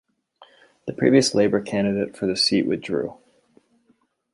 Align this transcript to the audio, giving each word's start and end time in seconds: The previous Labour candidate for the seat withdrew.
The 0.87 0.93
previous 0.93 1.35
Labour 1.35 1.61
candidate 1.61 2.17
for 2.17 2.25
the 2.25 2.35
seat 2.35 2.65
withdrew. 2.65 3.17